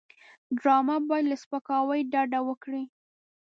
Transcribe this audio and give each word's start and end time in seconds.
ډرامه 0.57 0.95
باید 1.09 1.25
له 1.31 1.35
سپکاوي 1.43 2.01
ډډه 2.11 2.39
وکړي 2.49 2.83